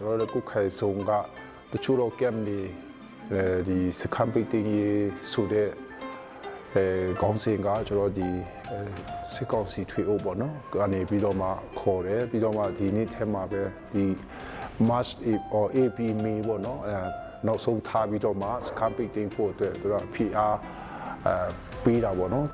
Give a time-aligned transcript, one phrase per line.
[0.00, 1.12] ကျွန်တော်တို့ကုခိုင်ဆုံက
[1.72, 2.58] တချို့တော့ကမ်ဒီ
[3.68, 5.68] ဒီစကမ်ပိတင်ရေးဆိုတဲ့
[6.74, 6.84] အဲ
[7.20, 8.28] ခေါင်းစဉ်ကကျွန်တော်ဒီ
[9.32, 11.48] စစ်ကောင်စီထွေအုပ်ပေါ့နော်ကနေပြီးတော့မှ
[11.80, 13.62] ခေါ်တယ်ပြီးတော့မှဒီနေ့ထဲမှာပဲ
[13.92, 14.04] ဒီ
[14.88, 15.12] March
[15.58, 16.96] or AP May ပေါ့နော်အဲ
[17.46, 20.52] နောက်ဆုံးထားပြီးတော့မှစကမ်ပိတင်ဖို့အတွက်သူက PR
[21.26, 21.34] အဲ
[21.84, 22.46] ပေးတာပေါ့နော်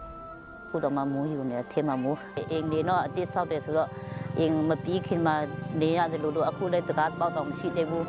[0.70, 2.18] ခုတော့မှမိုးယူနေထဲမှာမိုး
[2.50, 3.88] အင်းနေတော့အတိဆောက်တယ်ဆိုတော့
[4.38, 5.36] အင်းမပြီးခင်မှာ
[5.80, 8.06] နေရတယ်လို့တော့အခုလည်းတကားပေါက်တော့မရှိသေးဘူး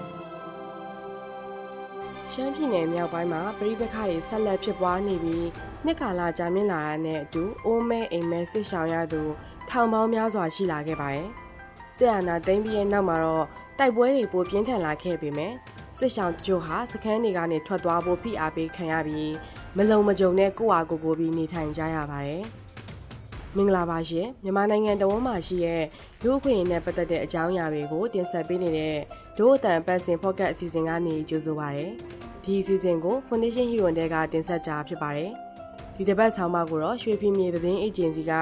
[2.31, 5.47] ရှမ်းပြည်နယ်မြောက်ပိုင်းမှာပြည်ပခါတွေဆက်လက်ဖြစ်ပွားနေပြီး
[5.85, 9.21] နှစ်ကာလကြာမြင့်လာတာနဲ့အတူအိုးမဲအိမ်မဲစစ်ရှောင်ရသူ
[9.69, 11.27] ထောင်ပေါင်းများစွာရှိလာခဲ့ပါတယ်။
[11.97, 13.45] စစ်အာဏာသိမ်းပြီးတဲ့နောက်မှာတော့
[13.79, 15.53] တိုက်ပွဲတွေပိုပြင်းထန်လာခဲ့ပေမဲ့
[15.99, 19.33] စစ်ရှောင်တချို့ဟာစခန်းတွေကနေထွက်သွားဖို့ဖိအားပေးခံရပြီး
[19.77, 22.43] မလုံမကြုံနဲ့ကိုယ့်အားကိုယ်ကိုပြီးနေထိုင်ကြရပါတယ်။
[23.57, 25.83] မင်္ဂလာပါရှင်မြန်မာနိုင်ငံတဝန်းမှာရှိတဲ့
[26.23, 28.97] လူ့အခွင့်အရေးနဲ့ပတ်သက်တဲ့အကြောင်းအရာတွေကိုတင်ဆက်ပေးနေတဲ့
[29.37, 31.87] ဒို့အတန်ပတ်စင်ဖော့ကတ်အစီအစဉ်ကနေကြိုဆိုပါရစေ။
[32.43, 35.31] ဒီအစီအစဉ်ကို Foundation Hero တဲကတင်ဆက်ကြဖြစ်ပါတယ်။
[35.95, 38.33] ဒီတစ်ပတ်ဆောင်းပါးကိုတော့ရွှေပြင်းမြေသတင်းအေဂျင်စီက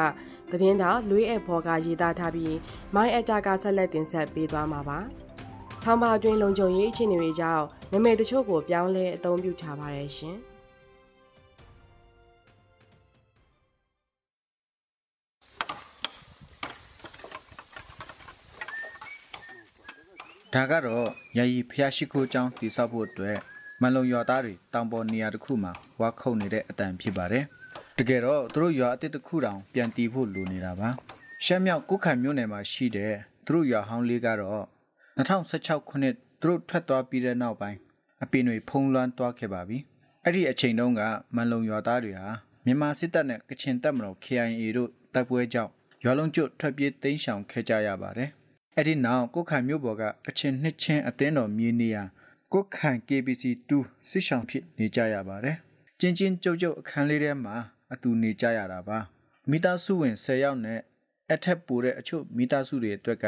[0.52, 2.56] သတင်းတော်လွေးအဖော်ကရေးသားထားပြီး
[2.95, 5.00] မိုင်းအကြကဆက်လက်တင်ဆက်ပေးသွားမှာပါ။
[5.84, 10.38] ဆောင်းပါးအတွင်းလုံခြုံရေးအခြေအနေတွေကြောင့်နာမည်တချို့ကိုပြောင်းလဲအသုံးပြုထားပါတယ်ရှင်။
[20.56, 23.38] ဒါကတော့ယာယီဖျားရှိခိုးကျောင်းတည်ဆောက်ဖို့အတွက်
[23.82, 27.44] မန်လုံရွာသားတွေတောင်ပေါ်နေရာတစ်ခုမှာဝါခုတ်နေတဲ့အတန်ဖြစ်ပါတယ်။
[27.98, 30.90] တကယ်တော့သူတို့ရွာအတစ်တစ်ခုတောင်ပြန်တည်ဖို့လိုနေတာပါ။
[31.46, 33.14] ရှမ်းမြောက်ကုတ်ခိုင်မြို့နယ်မှာရှိတဲ့
[33.46, 34.64] သူတို့ရွာဟောင်းလေးကတော့
[35.18, 37.80] 2016ခုနှစ်သူတို့ထွက်သွားပြီးတဲ့နောက်ပိုင်း
[38.24, 39.78] အပင်တွေဖုံးလွှမ်းသွားခဲ့ပါပြီ။
[40.24, 41.02] အဲ့ဒီအချိန်တုန်းက
[41.36, 42.28] မန်လုံရွာသားတွေဟာ
[42.66, 45.72] မြန်မာစစ်တပ်နဲ့ကချင်တပ်မတော် KIA တို့တပ်ပွဲကြောင့်
[46.04, 48.31] ရွာလုံးကျွတ်ထွက်ပြေးတိမ်းရှောင်ခဲ့ကြရပါတယ်။
[48.77, 52.03] အဲ့ဒီနောက်ကိုခိုင်မြို့ပေါ်ကကချင်နှစ်ချင်းအသင်းတော်မြေနေရာ
[52.53, 55.57] ကိုခိုင် KBC 2စစ်ဆောင်ဖြစ်နေကြရပါတယ်။
[56.00, 57.56] ကျင်းချင်းကြုတ်ကြုတ်အခန်းလေးထဲမှာ
[57.94, 58.97] အတူနေကြရတာပါ။
[59.50, 60.79] မိသားစုဝင်10ယောက်နဲ့
[61.31, 63.25] အထက်ပိုတဲ့အချို့မိသားစုတွေအတွက်က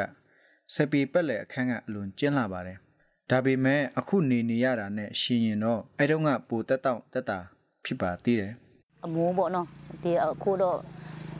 [0.73, 2.77] စပီပက်လက်အခန်းကအလွန်ကျဉ်းလာပါတယ်။
[3.29, 7.39] ဒါပေမဲ့အခုနေနေရတာနဲ့ရှင်ရင်တော့အဲ့တုန်းကပိုတက်တောင့်တက်တာ
[7.85, 8.53] ဖြစ်ပါသေးတယ်။
[9.05, 9.67] အမိုးပေါ့နော်
[10.03, 10.77] ဒီအခုတော့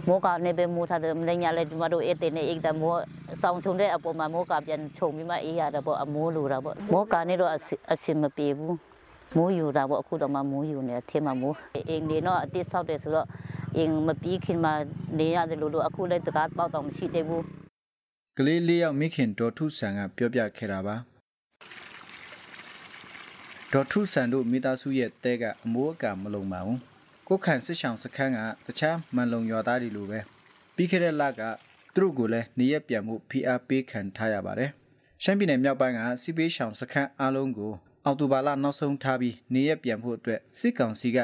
[0.08, 3.00] မိုးကနေပဲမိုးထားတယ်မနေ့ညလည်းကျမတို့အေးတဲ့နေအိတ်တယ်မိုး
[3.42, 7.52] ဆောင်ချုံတဲ့အပေါ်မှာမိုးကပြန်ခြုံပြီးမှအေးရတာပေါ့အမိုးလိုတာပေါ့မိုးကနေတော့
[7.94, 8.78] အစင်မပြေဘူး
[9.36, 11.56] မိုးယူတာပေါ့အခုတော့မှမိုးယူနေထဲမှာမိုး
[11.90, 13.28] အင်းနေတော့အတိဆောက်တယ်ဆိုတော့
[13.78, 14.74] အင်းမပြီးခင်မှာ
[15.20, 17.44] နေရတယ်လို့တော့အခုလည်းတကားပေါက်တော့မရှိသေးဘူး
[18.38, 20.96] ကလေးလေးယောက်မိခင်ဒေါ်ထုဆန်ကပြောပြခဲ့တာပါ
[23.74, 26.80] ဒေါ်ထုဆန်တို့မိသားစုရဲ့တဲကအမိုးအကာမလုံပါဘူး
[27.28, 30.20] ကိုခန့်စစ်ဆောင်စခန်းကတခြားမန်လုံရွာသားတွေလိုပဲ
[30.76, 31.42] ပြီးခဲ့တဲ့လက
[31.96, 34.72] သူတို့ကိုလည်းနေရက်ပြန်မှုဖိအားပေးခံထားရပါတယ်
[35.24, 37.74] ရှမ်းပြည်နယ်မြောက်ပိုင်းကစီပေးရှောင်စခန်းအားလုံးကို
[38.06, 41.20] အော်တိုဘာလနောက်ဆုံးထားပြီးနေရက်ပြန်ဖို့အတွက်စစ်ကောင်စီက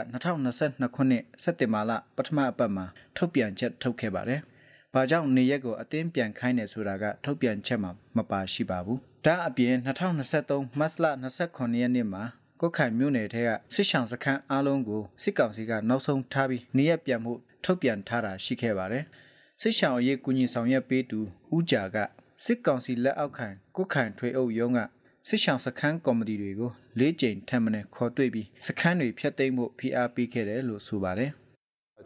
[0.50, 2.86] 2022ခုနှစ်စက်တင်ဘာလပထမအပတ်မှာ
[3.18, 4.42] ထုတ်ပြန်ချက်ထုတ်ခဲ့ပါတယ်။
[4.94, 11.06] ဘာကြောင့်နေရက်ကိုအတင်းပြန်ခိုင်းနေဆိုတာကထုတ်ပြန်ချက်မှာမပါရှိပါဘူး။ဒါအပြင်2023မတ်လ
[11.44, 12.24] 29ရက်နေ့မှာ
[12.64, 17.34] ကုတ်ခိုင်မြို့နယ်ထဲကစစ်ဆောင်စခန်းအားလုံးကိုစစ်ကောင်စီကနောက်ဆုံးထားပြီးနေရက်ပြန်မှု
[17.64, 19.04] ထုတ်ပြန်ထားတာရှိခဲ့ပါတယ်။
[19.62, 21.20] စစ်ဆောင်ရေးကူညီဆောင်ရွက်ပေးသူ
[21.56, 21.98] ဦးကြာက
[22.46, 24.80] စစ်ကောင်စီလက်အောက်ခံကုတ်ခိုင်ထွေအုပ်ရုံးက
[25.28, 31.32] စစ်ဆောင်စခန်းကော်မတီတွေကိုလေးကြိမ်ထပ်မံခေါ်တွေ့ပြီးစခန်းတွေဖျက်သိမ်းဖို့ဖိအားပေးခဲ့တယ်လို့ဆိုပါတယ်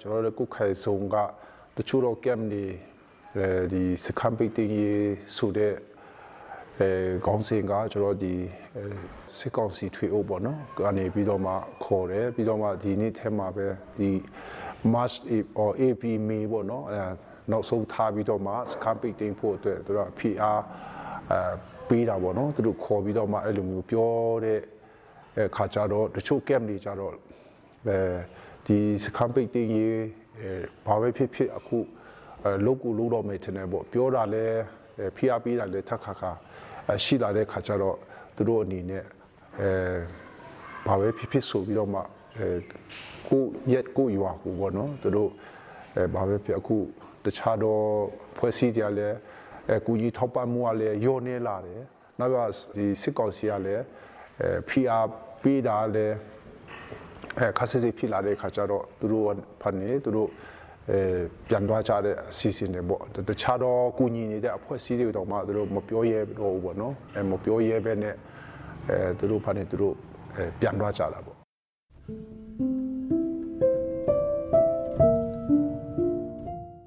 [0.02, 1.16] ကျွန်တော်တို့ကုခိုင်ဆုံက
[1.78, 2.64] တချို့တော့ကမ်ဒီ
[3.38, 5.74] အဲဒီစကမ်ပိတင်ရေးဆိုတဲ့
[6.82, 6.90] အဲ
[7.26, 8.34] ခေါင်းစဉ်ကကျွန်တော်ဒီ
[9.38, 11.54] စစ်ကောင်စီထွေအုပ်ပေါ့နော်ကနေပြီးတော့မှ
[11.84, 14.10] ခေါ်တယ်ပြီးတော့မှဒီနေ့ထဲမှာပဲဒီ
[14.94, 15.16] March
[15.62, 17.02] or AP May ပေါ့နော်အဲ
[17.52, 20.60] နောက်ဆုံးထားပြီးတော့မှစကမ်ပိတင်ဖို့အတွက်သူတို့ PR
[21.32, 21.40] အဲ
[21.90, 24.12] ပေးတာပေါ့နော်သူတို့ခေါ်ပြီးတော့မှအဲ့လိုမျိုးပြော
[24.46, 24.60] တဲ့
[25.48, 27.14] အခါကျတော့တချို့ camp တွေကျတော့
[27.88, 27.98] အဲ
[28.66, 29.98] ဒီစကမ်ပိတ်တင်ရေး
[30.40, 30.50] အဲ
[30.86, 31.78] ဘာပဲဖြစ်ဖြစ်အခု
[32.44, 34.46] အဲလုတ်ကိုလုတ်တော့မယ်ထင်တယ်ပေါ့ပြောတာလဲ
[35.16, 36.32] ဖိအားပေးတာလဲထက်ခါခါ
[37.04, 37.98] ရှိလာတဲ့ခါကျတော့
[38.36, 39.04] သူတို့အနေနဲ့
[39.60, 39.70] အဲ
[40.88, 42.02] ဘာပဲဖြစ်ဖြစ်ဆိုပြီးတော့မှ
[42.38, 42.48] အဲ
[43.28, 43.44] ကို
[43.74, 45.30] ရက်ကိုရွာကိုပေါ့နော်သူတို့
[45.96, 46.78] အဲဘာပဲဖြစ်အခု
[47.24, 47.84] တခြားတော့
[48.38, 49.10] ဖွဲ့စည်းကြလဲ
[49.70, 51.82] အဲကူကြီးထောက်ပံ့မှုကလည်းယောနေလာတယ်
[52.20, 52.38] နောက်က
[52.76, 53.84] ဒီစစ်ကောင်စီကလည်း
[54.42, 55.06] အဲ PR
[55.42, 56.16] ပေးတာလည်း
[57.40, 59.26] အဲခါစစ်စစ်ဖြစ်လာတဲ့ခါကျတော့သူတို့
[59.62, 60.30] ဖန်နေသူတို့
[60.92, 61.00] အဲ
[61.48, 68.16] ပြန်သွားကြတဲ့အစီအစဉ်တွေပေါ့တခြားတော့ကူညီနေတဲ့အဖွဲ့အစည်းတွေတော့မှသူတို့မပြောရဲတော့ဘူးပေါ့နော်အဲမပြောရဲပဲနဲ့
[68.90, 69.96] အဲသူတို့ဖန်နေသူတို့
[70.36, 71.38] အဲပြန်သွားကြတာပေါ့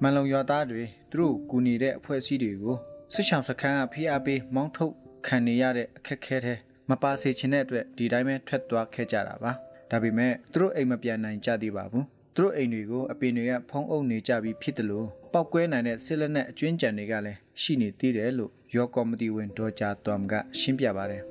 [0.01, 2.75] မန်လုံရွာသားတွေသူတို့ကူညီတဲ့အဖွဲ့အစည်းတွေကို
[3.13, 4.93] စစ်ဆောင်စခန်းကဖိအားပေးမောင်းထုတ်
[5.27, 6.57] ခံနေရတဲ့အခက်ခဲတဲ့
[6.89, 9.51] မပါစေချင်တဲ့အတွက်ဒီတိုင်းပဲထွက်သွားခဲ့ကြတာပါ
[9.91, 21.23] ဒါပေမဲ့သူတို့အိမ်မပြန်နိုင်ကြသေးပါဘူး သူတို့အိမ်တွေကိုအပင်တွေကဖုံးအုပ်နေကြပြီးဖြစ်တယ်လို့ပောက်ကွဲနိုင်တဲ့စစ်လက်နက်အကျွင်းကြံတွေကလည်းရှိနေသေးတယ်လို့ရောကော်မတီဝင်ဒေါ်ဂျာတွမ်ကရှင်းပြပါတယ်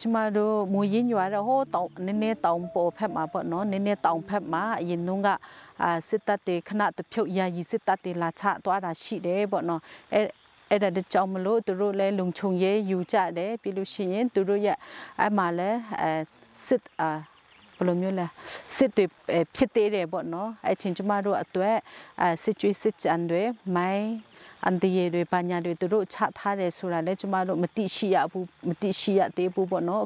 [0.00, 5.28] ကျမတို့မူရင်းရွာတော့ဟိုတောင်နည်းနည်းတောင်ပေါ်ဖက်မှာပေါ့နော်နည်းနည်းတောင်ဖက်မှာအရင်တုန်းက
[5.82, 9.80] အာစစ်တပ်တွေခဏတဖြုတ်ယာယီစစ်တပ်တွေလာချသွားတာရှိတယ်ပေါ့နော်
[10.14, 10.20] အဲ
[10.70, 14.78] အဲ့ဒါတကြောင်မလို့သူတို့လည်းလုံခြုံရေးယူကြတယ်ပြီးလို့ရှိရင်သူတို့ရဲ့
[15.20, 16.12] အဲ့မှာလည်းအဲ
[16.66, 17.10] စစ်အာ
[17.78, 18.26] ဘယ်လိုမျိုးလဲ
[18.76, 19.04] စစ်တွေ
[19.54, 21.76] ဖြစ်သေးတယ်ပေါ့နော်အဲ့ချင်းကျမတို့အတွက်
[22.20, 23.42] အဲစစ်ကျွေးစစ်ကြံတွေ
[23.76, 24.10] မိုင်း
[24.64, 30.04] အန်ဒီရတွေပညာတွေသူတို့ချထားတယ်ဆိုတာလည်းကျမတို့မသိရှိရဘူးမသိရှိရသေးဘူးပေါ့နော်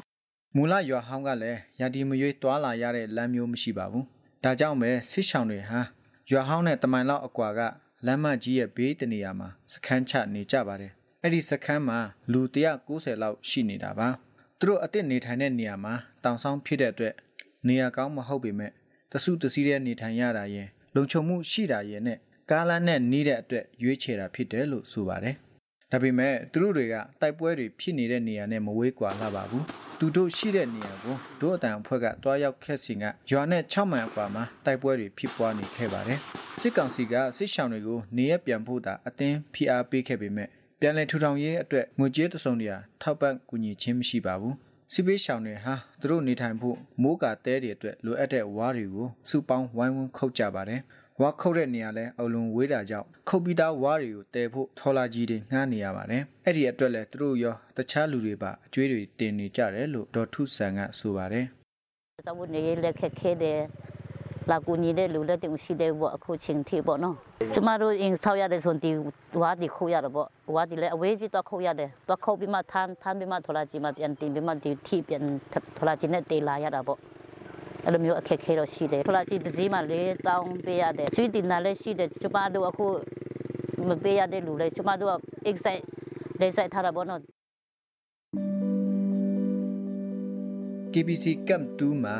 [0.55, 4.05] မူလရွာဟောင်းကလည်းရာဒီမရွေးတွာလာရတဲ့လမ်းမျိုးမရှိပါဘူး
[4.43, 5.79] ဒါကြောင့်ပဲဆစ်ဆောင်တွေဟာ
[6.31, 7.59] ရွာဟောင်းနဲ့တမိုင်လောက်အကွာက
[8.05, 10.91] လမ်းမကြီးရဲ့ဘေးတနေရာမှာစခန်းချနေကြပါတယ်
[11.21, 11.99] အဲ့ဒီစခန်းမှာ
[12.31, 12.41] လူ
[12.81, 14.07] 190လောက်ရှိနေတာပါ
[14.59, 15.93] သူတို့အစ်စ်နေထိုင်တဲ့နေရာမှာ
[16.23, 17.13] တောင်ဆောင်ဖြစ်တဲ့အတွက်
[17.67, 18.71] နေရာကောင်းမဟုတ်ပေမဲ့
[19.11, 22.17] တစုတစည်းတဲ့နေထိုင်ရတာရင်လုံခြုံမှုရှိတာရင်နဲ့
[22.51, 25.35] ကားလမ်းနဲ့နီးတဲ့အတွက်ရွေးချယ်တာဖြစ်တယ်လို့ဆိုပါတယ်
[25.91, 29.65] ဒါပေမဲ့သူတို့တွေကတိုက်ပွဲတွေဖြစ်နေတဲ့နေရာနဲ့မဝေးကွာလာပါဘူး
[29.99, 36.19] သူတို့ရှိတဲ့နေရာကိုဒို့အတန်အဖွဲ့ကတွားရောက်ခဲ့စဉ်ကရွာနဲ့6မိုင်အကွာမှာတိုက်ပွဲတွေဖြစ်ပွားနေခဲ့ပါတယ်
[36.61, 40.47] စစ်ကောင်စီကစစ်ရှောင်းတွေကိုနေရပြန်ဖို့တာအတင်းဖိအားပေးခဲ့ပေမဲ့
[40.79, 44.55] ပြန်လည်ထူထောင်ရေးအတွက်ငွေကြေးတစုံတရာထောက်ပံ့ကူညီခြင်းမရှိပါဘူး
[44.93, 50.81] စစ်ပေးရှောင်းတွေဟာသူတို့နေထိုင်ဖို့မိုးကာတဲတွေအတွက်လိုအပ်တဲ့ဝါးတွေကိုစုပေါင်းဝိုင်းဝန်းခုတ်ကြပါတယ်
[51.21, 61.45] ဝါခုတ်တဲ့နေရာလဲအလုံးဝေးတာကြောင့်ခုတ်ပြီးသားဝါတွေကိုတဲဖို့ထော်လာကြီးတွေငှားနေရပါတယ်။အဲ့ဒီအတွက်လဲသူတို့ရောတခြားလူတွေပါအကျွေးတွေတင်နေကြတယ်လို့ဒေါ်ထုဆန်ကဆိုပါတယ်
[62.27, 63.59] သဝနေလက်ခက်ခဲတယ်
[64.51, 67.15] လာကူညီတဲ့လူလက်တင်ရှိတဲ့ဘောအခုချင်းတီပေါ့နော်
[67.53, 68.91] ကျမတို့အင်းဆောက်ရတဲ့ဆိုတီ
[69.41, 70.25] ဝါဒီခိုးရတော့ဘော
[70.55, 75.23] ဝါဒီလည်းအဝေးကြီးတော့ခိုးရတယ်တော့ခိုးပြီးမှထမ်းထမ်းပြီးမှထော်လာကြီးမှပြန်တင်ပြီးမှဒီထီပြန်
[75.77, 76.99] ထော်လာကြီးနဲ့တေးလာရတာပေါ့
[77.85, 79.93] အဲ့လိုမျိုးအခက်ခဲတော့ရှိတယ်ထော်လာကြီးတစ်စီးမှ၄
[80.27, 82.85] တောင်းပေးရတယ်ကျွေးတင်တာလည်းရှိတယ်ကျမတို့အခု
[83.87, 85.13] မပေးရတဲ့လူလည်းကျမတို့က
[85.49, 85.83] excite
[86.39, 87.21] လေးဆိုင်ထားတာပေါ့နော်။
[90.93, 92.15] KBC Camp 2မှာ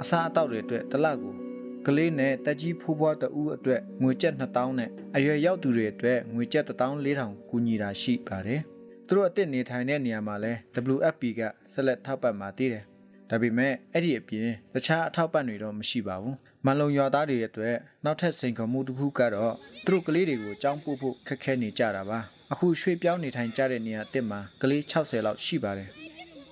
[0.00, 1.39] အစားအသောက်တွေအတွက်တစ်လကို
[1.86, 8.60] ကလေးနဲ့တက်ကြီးဖိုးဖွားတဦးအတွက်ငွေကျပ်2000နဲ့အရွယ်ရောက်သူတွေအတွက်ငွေကျပ်14000ကူညီတာရှိပါတယ်။
[9.06, 10.52] သူတို့အစ်စ်နေထိုင်တဲ့နေရာမှာလဲ
[10.94, 11.40] WFP က
[11.72, 12.84] ဆက်လက်ထောက်ပံ့มาသေးတယ်။
[13.30, 17.74] ဒါပေမဲ့အဲ့ဒီအပြင်တခြားအထောက်ပံ့တွေတော့မရှိပါဘူး။မန်လုံရွာသားတွေအတွက်
[18.04, 19.54] နောက်ထပ်စိန်ခေါ်မှုတစ်ခုကတော့
[19.86, 22.18] သူတို့ကလေးတွေကိုကြောင်းပို့ဖို့ခက်ခဲနေကြတာပါ။
[22.52, 25.90] အခုရွှေ့ပြောင်းနေထိုင်ကြတဲ့နေရာအစ်စ်မှာကလေး60လောက်ရှိပါတယ်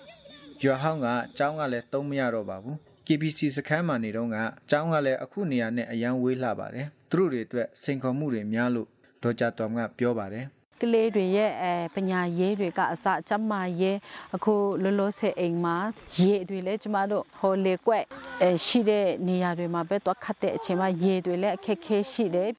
[0.64, 1.06] ။ရွာဟောင်းက
[1.38, 4.36] ကျောင်းကလည်းသုံးမရတော့ပါဘူး KBC စခန်းမှာနေတော့က
[4.70, 8.88] ကျောင်းကလည်းအခုနေရာနဲ့အရန်ဝေးလှပါတယ်သူတို့တွေအတွက်စိန်ခေါ်မှုတွေများလို့
[9.22, 10.44] ဒေါ်ကြတော်ကပြောပါတယ်
[10.80, 13.96] ကလေးတွေရဲ့အဲပညာရေးတွေကအစကျမရေး
[14.34, 15.76] အခုလောလောဆယ်အိမ်မှာ
[16.20, 18.04] ရေတွေလည်းကျမတို့ဟိုလေကွက်
[18.42, 22.50] အဲရှိတဲ့နေရာတွေမှာပဲတော့ခတ်တဲ့အချိန်မှာရေတွေလည်းအခက်ခဲရှိတယ်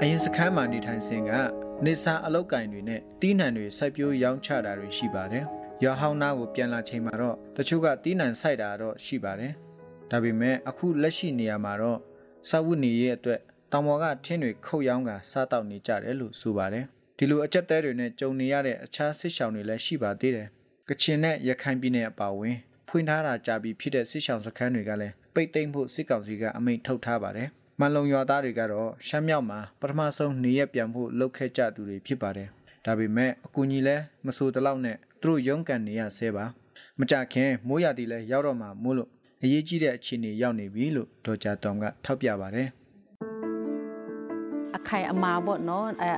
[0.00, 1.30] အရင်စခန်းမှာနေထိုင်စဉ်က
[1.84, 5.46] နေစာအလောက်ကင်တွေနဲ့တီးနှံတွေစိုက်ပျိုးရောင်းချတာတွေရှိပါတယ်
[5.84, 9.52] ရွာဟောင်းနာကိုပြန်လာချိန်မှာတော့တချို့ကတီးနှံစိုက်တာတော့ရှိပါတယ်
[10.10, 11.98] ဒါပေမဲ့အခုလက်ရှိနေရာမှာတော့
[12.48, 13.40] စာဝတ်နေရေးအတွက်
[13.72, 16.84] တောင်ပေါ်ကထင်းတွေခုတ်ရောင်းကစားတောက်နေကြတယ်လို့ဆိုပါတယ်
[17.16, 20.48] ဒီလိုအကြက်တဲတွေနဲ့ကြုံနေရတဲ့အခြားစစ်ဆောင်တွေလည်းရှိပါသေးတယ်
[20.88, 22.56] ကချင်နဲ့ရခိုင်ပြည်နယ်အပါအဝင်
[22.88, 27.48] ဖွင့်ထားတာကြာပြီဖြစ်တဲ့စစ်ဆောင်စခန်းတွေကလည်းပိတ်သိမ်းဖို့စစ်ကောင်စီကအမိန့်ထုတ်ထားပါတယ်
[27.80, 32.48] မန်လုံရွာသားတွေကတော့ရှမ်းမြောက်မှာပထမဆုံးနေရပြန်ဖို့လှုပ်ခဲကြသူတွေဖြစ်ပါတယ်
[32.86, 36.44] ဒါပေမဲ့အကူကြီးလဲမဆိုတလောက်နဲ့ သူတို့ရုန်းကန်နေရဆဲပါ
[36.98, 39.08] မကြခင်မိုးရတီလဲရောက်တော့မှမို့လို့
[39.42, 42.68] အရေးကြီးတဲ့အခြေအနေရောက်နေပြီလို့ဒေါ်ကြတောင်ကထောက်ပြပါတယ်
[44.76, 46.10] အခိုင်အမာပေါ့နော်အဲ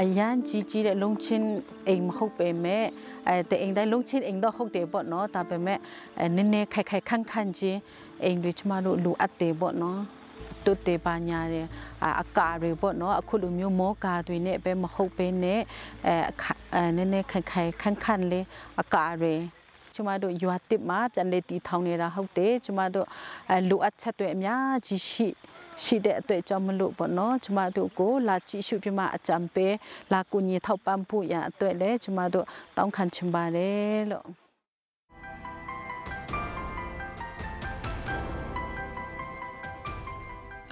[0.00, 1.46] အရန်ကြီးကြီးတဲ့လုံးချင်း
[1.88, 2.84] အိမ်မဟုတ်ပေမဲ့
[3.28, 5.78] အဲတဲ့အိမ်တိုင်းလုံးချင်းအိမ်တော့ဟုတ်တယ်ပေါ့နော်ဒါပေမဲ့
[6.20, 7.80] အဲနည်းနည်းခိုင်ခိုင်ခန့်ခန့်ချင်း
[8.22, 10.00] အိမ်တွေကျမတို့လိုအပ်တယ်ပေါ့နော်
[10.66, 11.66] တုတ်တေပါညာတယ်
[12.22, 15.60] အကာတွေပေါ့နော်အခုလိုမျိုးမောကာတွေနဲ့ပဲမဟုတ်ပဲနဲ့
[16.06, 16.14] အဲ
[16.74, 18.46] အဲနည်းနည်းခိုင်ခိုင်ခန့်ခန့်လေး
[18.80, 19.34] အကာတွေ
[19.94, 23.06] ကျမတို့ရွာတစ်မှာပြန်လေတီထောင်နေတာဟုတ်တယ်ကျမတို့
[23.50, 25.26] အဲလိုအပ်ချက်တွေအများကြီးရှိ
[25.82, 29.74] ရှိတဲ့အတွက်ကြောင့်မလို့ပေါ့နော်ကျမတို့ကိုလာကြည့်ရှုပြမအကြံပေး
[30.12, 34.43] လာကူညီထောက်ပံ့ဖို့ရအတွက်လည်းကျမတို့တောင်းခံချင်ပါတယ်လို့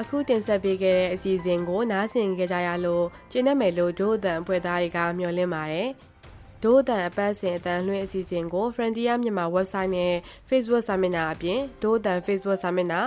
[0.02, 5.88] အခုတင်ဆက်ပေးခဲ့တဲ့အစီအစဉ်ကို နားဆင်ကြကြရလို့ကျင်းနေမယ်လို့ဒို့အတန်အဖွဲ့သားတွေကမျှော်လင့်ပါတယ်။
[6.62, 10.14] ဒို့အတန်အပတ်စဉ်အတန်လွှင့်အစီအစဉ်ကို Frontier မြန်မာ website နဲ့
[10.48, 13.02] Facebook စာမျက်နှာအပြင်ဒို့အတန် Facebook စာမျက်နှာ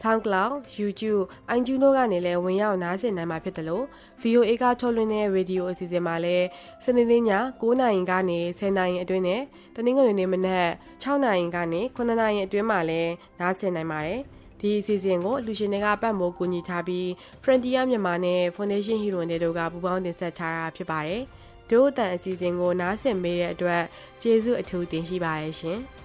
[0.00, 1.22] SoundCloud, YouTube,
[1.56, 3.84] iTunes တို့ကနေလည်းဝင်ရောက်နားဆင်နိုင်မှာဖြစ်တယ်လို့
[4.22, 6.46] VOA ကထုတ်လွှင့်တဲ့ရေဒီယိုအစီအစဉ်မှာလည်း
[6.84, 7.22] စနေနေ့ည
[7.60, 9.40] 9:00နာရီကနေ10:00နာရီအတွင်းနဲ့
[9.74, 10.68] တနင်္ဂနွေနေ့မနက်
[11.02, 14.20] 6:00နာရီကနေ9:00နာရီအတွင်းမှာလည်းနားဆင်နိုင်ပါတယ်။
[14.62, 17.06] ဒီအစီအစဉ်ကိုလူရှင်တွေကပတ်မိုးကူညီထားပြီး
[17.42, 21.22] Frontier မြန်မာနဲ့ Foundation Hero တွေတို့ကပူးပေါင်းတင်ဆက်ထားတာဖြစ်ပါတယ်။
[21.70, 23.82] ဒို့အတန်အစီအစဉ်ကိုနားဆင်ပေးတဲ့အတွက်
[24.22, 25.80] ကျေးဇူးအထူးတင်ရှိပါတယ်ရှင်။